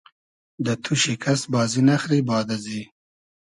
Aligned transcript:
دۂ 0.65 0.73
توشی 0.83 1.13
کئس 1.23 1.41
بازی 1.53 1.81
نئخری 1.87 2.19
باد 2.27 2.47
ازی 2.55 2.81